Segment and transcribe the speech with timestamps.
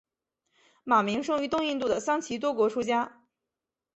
[0.83, 3.21] 马鸣生于东印度的桑岐多国出家。